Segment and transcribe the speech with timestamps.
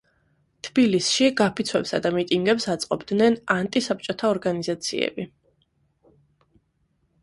[0.67, 5.31] თბილისში გაფიცვებსა და მიტინგებს აწყობდნენ ანტისაბჭოთა ორგანიზაციები.